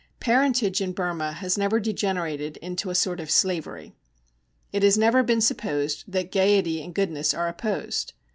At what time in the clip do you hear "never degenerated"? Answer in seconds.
1.59-2.57